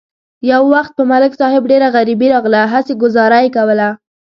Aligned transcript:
یو 0.51 0.61
وخت 0.73 0.91
په 0.97 1.03
ملک 1.11 1.31
صاحب 1.39 1.63
ډېره 1.71 1.87
غریبي 1.95 2.27
راغله، 2.35 2.61
هسې 2.73 2.93
گذاره 3.03 3.37
یې 3.43 3.49
کوله. 3.57 3.89